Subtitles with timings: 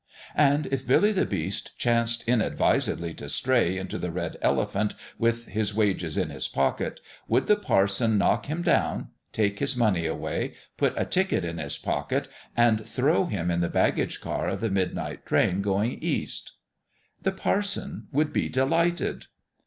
[0.33, 5.75] And if Billy the Beast chanced inadvisedly to stray into the Red Elephant with his
[5.75, 8.87] wages in his pocket, would the parson knock 1 1 6 BILLY the BEAST STARTS
[8.87, 12.27] HOME him down, take his money away, put a ticket in his pocket
[12.57, 16.53] and throw him in the baggage car of the midnight train going east?
[17.21, 19.27] The parson would be delighted